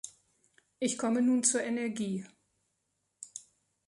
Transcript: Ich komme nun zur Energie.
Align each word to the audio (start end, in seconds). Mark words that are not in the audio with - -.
Ich 0.79 0.97
komme 0.97 1.21
nun 1.21 1.43
zur 1.43 1.61
Energie. 1.61 2.25